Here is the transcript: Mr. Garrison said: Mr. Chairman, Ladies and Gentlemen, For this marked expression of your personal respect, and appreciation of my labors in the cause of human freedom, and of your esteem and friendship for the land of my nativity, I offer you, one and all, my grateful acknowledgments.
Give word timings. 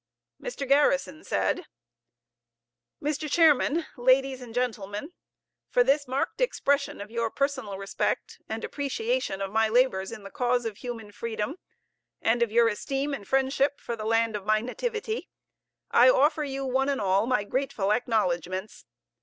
Mr. 0.41 0.67
Garrison 0.67 1.23
said: 1.23 1.67
Mr. 3.03 3.29
Chairman, 3.29 3.85
Ladies 3.95 4.41
and 4.41 4.51
Gentlemen, 4.51 5.13
For 5.69 5.83
this 5.83 6.07
marked 6.07 6.41
expression 6.41 6.99
of 6.99 7.11
your 7.11 7.29
personal 7.29 7.77
respect, 7.77 8.39
and 8.49 8.63
appreciation 8.63 9.43
of 9.43 9.51
my 9.51 9.69
labors 9.69 10.11
in 10.11 10.23
the 10.23 10.31
cause 10.31 10.65
of 10.65 10.77
human 10.77 11.11
freedom, 11.11 11.59
and 12.19 12.41
of 12.41 12.51
your 12.51 12.67
esteem 12.67 13.13
and 13.13 13.27
friendship 13.27 13.79
for 13.79 13.95
the 13.95 14.05
land 14.05 14.35
of 14.35 14.43
my 14.43 14.59
nativity, 14.59 15.29
I 15.91 16.09
offer 16.09 16.43
you, 16.43 16.65
one 16.65 16.89
and 16.89 16.99
all, 16.99 17.27
my 17.27 17.43
grateful 17.43 17.91
acknowledgments. 17.93 18.85